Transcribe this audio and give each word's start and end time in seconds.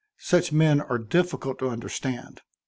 Such 0.17 0.51
men 0.51 0.81
are 0.81 0.97
difficult 0.97 1.59
to 1.59 1.69
understand. 1.69 2.41